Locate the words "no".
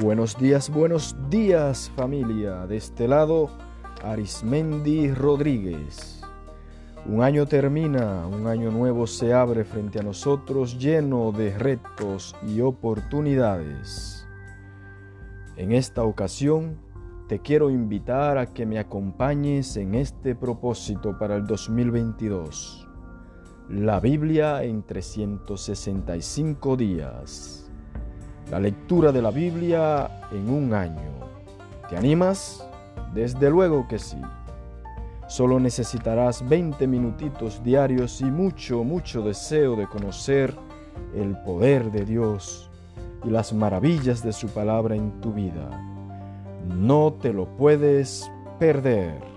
46.66-47.12